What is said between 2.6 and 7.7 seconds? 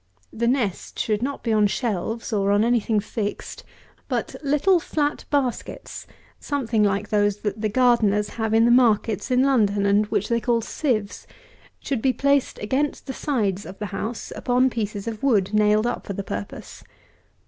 any thing fixed; but little flat baskets, something like those that the